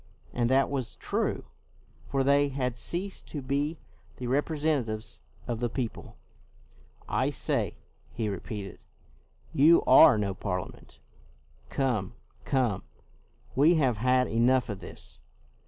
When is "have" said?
13.75-13.97